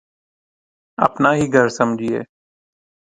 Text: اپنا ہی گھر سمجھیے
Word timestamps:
اپنا 0.97 1.29
ہی 1.37 1.45
گھر 1.53 1.67
سمجھیے 1.77 2.19